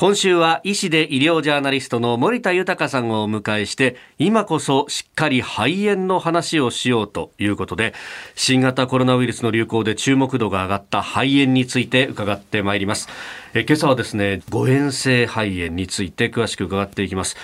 [0.00, 7.92] 今週は医師で医療ジャーナリストの森田豊さんをお迎えして今こそしっかり肺炎の話をしようということで
[8.34, 13.10] 新型コロナウイルスの流行で注目度が上がった肺炎について伺ってまいります。
[13.52, 17.36] え今朝はですね誤嚥性肺炎について詳しく伺っていきます。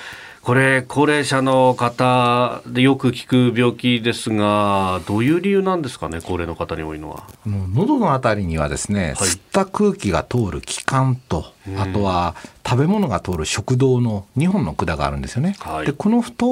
[0.46, 7.26] これ高齢者の方でよく聞く病気ですがどういう理由なんですかね高齢の方に多いのは。
[7.44, 16.46] もう喉のあたりにはですね、はい、吸った空気が通る気管と、あとは食べ物が通る食道の2本の管があるんですよね、はい、でこの太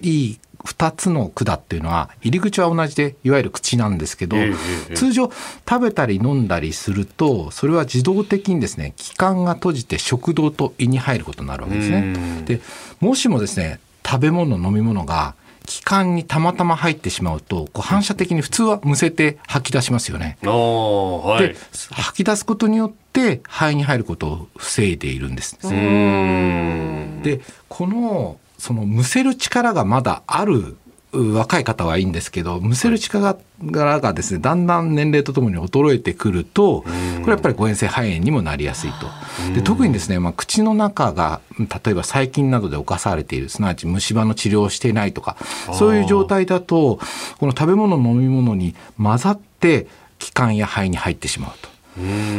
[0.00, 5.30] い2つの管っていうのは入り口は同じでいわゆる口なんですけど、えー、通常
[5.68, 12.14] 食べたり飲んだりするとそれは自動的にですね気管が閉じて食道と胃に入ることになるわけですね。
[12.46, 12.60] で
[13.00, 15.34] もしもですね食べ物飲み物が
[15.66, 20.36] 気管にたまたま入ってしまうとこう反射的に普通はむせて吐き出しますよね。
[20.42, 21.56] はい、で
[21.90, 25.58] 吐き出すことによって肺に入ることを防いでいるんです。
[25.62, 30.76] でこのそのむせる力がまだある
[31.14, 36.86] 若い方はいいんですけどむせる力がですねだんだん年齢とともに衰えてくるとこ
[37.26, 39.06] れやっぱり誤嚥性肺炎にもなりやすいと。
[39.54, 45.36] で特にですね、まあ、口の中が例えば細菌などで侵されているすなわち虫歯の治療をしていないとか
[45.72, 46.98] そういう状態だと
[47.38, 49.86] この食べ物飲み物に混ざって
[50.18, 51.73] 気管や肺に入ってしまうと。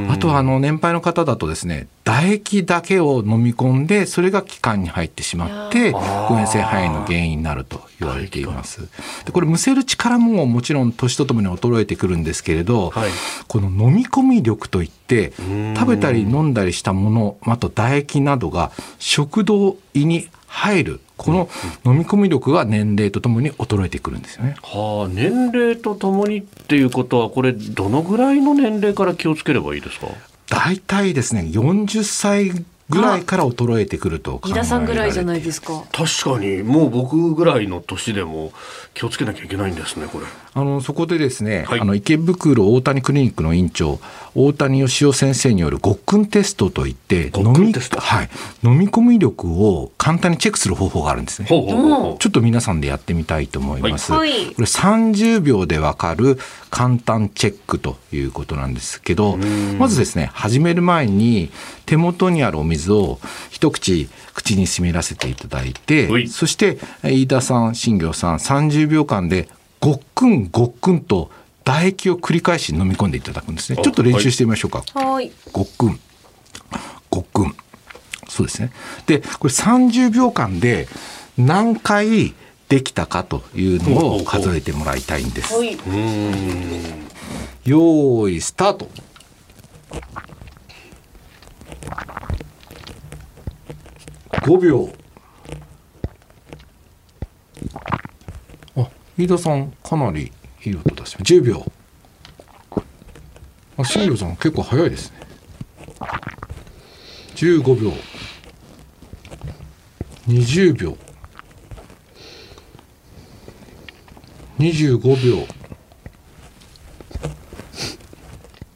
[0.09, 8.87] あとはあの年配の方だとですね唾液だけを飲み込んでそれが気管に入ってしまって誤嚥性肺炎の原因になると言われています。
[9.25, 13.09] でこれむせる力ももちろん年とともに衰えてくるんですけれど、はい、
[13.47, 15.33] この飲み込み力といって
[15.75, 21.49] 食べたり飲んだりしたものあと唾液などが食道胃に入るこの
[21.85, 24.55] 飲み込み力が年齢とともに衰えてくるんですよね。
[24.63, 30.07] はあ、年齢とともにっていうことは、これ、どのぐらいの年齢から気をつければいいですか？
[30.47, 32.51] 大体ですね、40歳
[32.89, 35.83] ぐらいから衰えてくると考えらさんぐらいじゃないですか。
[35.91, 36.61] 確かに。
[36.61, 38.53] もう僕ぐらいの年でも
[38.93, 40.25] 気をつけなきゃいけないんですねこれ。
[40.57, 43.99] あのそこでですね、はい、あの池袋大谷クリニックの院長
[44.35, 48.29] 大谷義雄先生によるごっくんテストといって飲み,、はい、
[48.63, 51.47] 飲み込み力を簡単にチェックする方法があるんですね。
[51.49, 56.37] ちょっと皆さんでやってみたいと思います、はい、これ30秒でわかる
[56.69, 59.37] 簡単チェックということなんですけど
[59.77, 61.51] まずですね始める前に
[61.85, 63.19] 手元にあるお水を
[63.49, 69.49] 一口口に湿らせていただいてそして飯田さん新業さん30秒間で
[69.79, 71.29] ごっくんごっくんと
[71.65, 73.81] 唾液を繰り返し飲み込んでいただくんですね。
[73.81, 74.83] ちょっと練習してみましょうか。
[74.93, 75.31] はい。
[75.51, 75.99] ごっくん。
[77.09, 77.55] ごっくん。
[78.29, 78.71] そうですね。
[79.07, 80.87] でこれ30秒間で
[81.37, 82.33] 何回
[82.69, 85.53] できたかというのを数えてもらいたいんです。
[85.53, 88.89] よーいスタート
[94.45, 94.93] 5秒。
[98.77, 100.31] あ飯田さんかなり
[100.63, 101.65] いい音出して10秒。
[103.75, 105.17] あ新庄さん結構早いですね。
[107.33, 107.91] 15秒。
[110.27, 110.97] 20秒。
[114.59, 115.47] 25秒。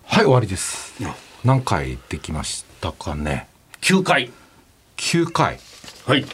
[0.06, 0.96] はい終わりです。
[1.44, 3.48] 何回できましたかね。
[3.82, 4.32] 9回
[5.00, 5.60] 9回。
[6.06, 6.26] はい、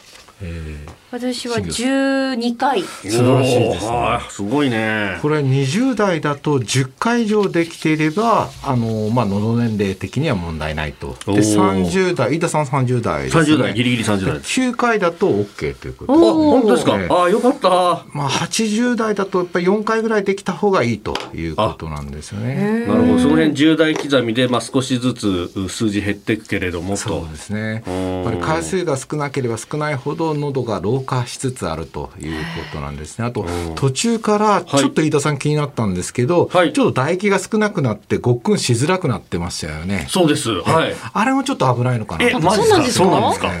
[1.10, 2.82] 私は12回。
[2.82, 4.20] 素晴らしいですね。
[4.28, 5.18] すごいね。
[5.22, 11.16] これ20代だと10回以上できていればあのまあ喉年齢的には問題ないと。
[11.24, 14.36] で30代飯田さん30代です、ね、30代ギリギリ30代。
[14.36, 18.04] 9回だと OK ということあ本当ですか、ね、あよかった。
[18.12, 22.84] まあ80代だとやっぱり4回ぐらいできた方がいいということなんですよね。
[22.86, 23.18] なるほど。
[23.20, 27.82] その辺10代刻みでまあ少しずつ数字減っていくけれどもそうですね。
[27.86, 32.40] やっぱり回数が少なければ少ないほど喉が老化しつつあるというこ
[32.72, 33.26] となんですね。
[33.26, 40.06] あと途中からちょっと飯田さん気になったんですけど、はい、ちょっと唾液が少なくなってごっくんしづらくなってましたよね。
[40.08, 40.50] そうです。
[40.50, 40.94] はい。
[41.12, 42.24] あれもちょっと危ないのかな？
[42.28, 43.04] え、マジですか？
[43.04, 43.52] そうなんですか？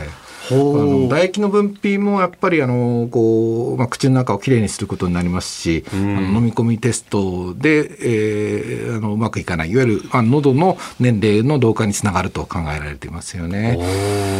[0.50, 13.78] あの唾液の分泌もやっぱりあのこう、まあ、口の中をきれいにすることになりますし、あの飲み込みテストで、えー、あのうまくいかないいわゆる、まあ、喉の年齢の老化につながると考えられていますよね。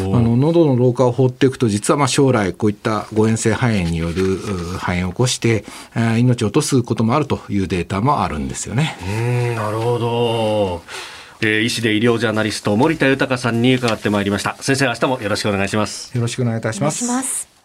[0.04, 5.64] あの喉の老化を放っていくと実はまあ将来こういった誤嚥性肺炎による肺炎を起こして、
[5.94, 8.96] えー、命を落とすこともあるというデータもあるんですよね。
[9.06, 11.15] うんなるほど
[11.46, 14.56] えー、医師で医療ジャーナリスト森田豊さんに伺ってまいりました。
[14.60, 16.12] 先生明日もよろしくお願いします。
[16.16, 17.55] よろしくお願いいたします